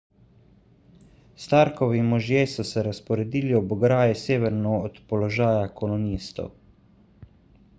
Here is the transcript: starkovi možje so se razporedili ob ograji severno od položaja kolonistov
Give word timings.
starkovi 1.41 1.99
možje 2.07 2.39
so 2.53 2.65
se 2.69 2.83
razporedili 2.87 3.53
ob 3.59 3.75
ograji 3.77 4.17
severno 4.23 4.73
od 4.87 4.97
položaja 5.13 5.69
kolonistov 5.83 6.51